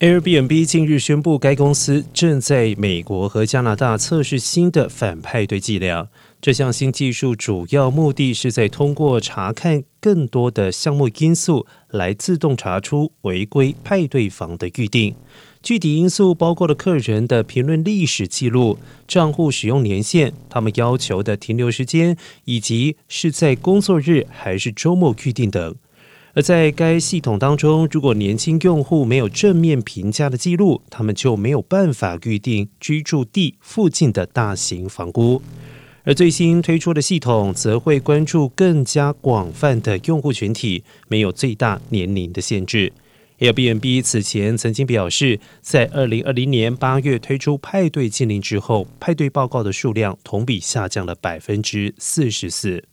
[0.00, 6.08] Airbnb 近日宣布，该公司正在美国和加拿大测试新的反派对伎俩。
[6.40, 15.14] 这项新技术主要目的是在通过查看更多的项目因素，来自动查出违规派对房的预定。
[15.62, 18.76] 具体因素包括了客人的评论历史记录、
[19.06, 22.16] 账户使用年限、他们要求的停留时间，
[22.46, 25.76] 以及是在工作日还是周末预定等。
[26.34, 35.40] 而在该系统当中，如果年轻用户没有正面评价的记录，他们就没有办法预定居住地附近的大型房屋。
[36.02, 42.92] 而最新推出的系统则会关注更加广泛的用户群体，没有最大年龄的限制。
[43.38, 52.84] Airbnb 此前曾经表示，在二零二零年八月推出派对禁令之后，派对报告的数量同比下降了百分之四十四。